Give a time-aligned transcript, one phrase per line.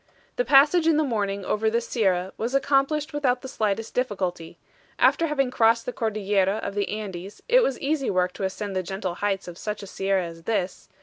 [0.37, 4.57] The passage in the morning over this sierra, was accomplished without the slightest difficulty;
[4.97, 8.81] after having crossed the Cordillera of the Andes, it was easy work to ascend the
[8.81, 10.89] gentle heights of such a sierra as this.